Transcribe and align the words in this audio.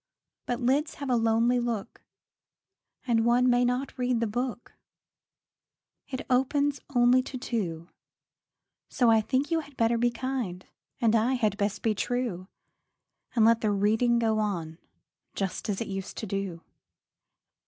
But 0.47 0.59
lids 0.61 0.95
have 0.95 1.11
a 1.11 1.15
lonely 1.15 1.59
look, 1.59 2.01
And 3.05 3.23
one 3.23 3.47
may 3.47 3.63
not 3.63 3.95
read 3.99 4.19
the 4.19 4.25
book 4.25 4.73
It 6.09 6.25
opens 6.27 6.81
only 6.95 7.21
to 7.21 7.37
two; 7.37 7.87
So 8.89 9.11
I 9.11 9.21
think 9.21 9.51
you 9.51 9.59
had 9.59 9.77
better 9.77 9.99
be 9.99 10.09
kind, 10.09 10.65
And 10.99 11.15
I 11.15 11.35
had 11.35 11.55
best 11.55 11.83
be 11.83 11.93
true, 11.93 12.47
And 13.35 13.45
let 13.45 13.61
the 13.61 13.69
reading 13.69 14.17
go 14.17 14.39
on, 14.39 14.79
Just 15.35 15.69
as 15.69 15.81
it 15.81 15.87
used 15.87 16.17
to 16.17 16.25
do. 16.25 16.63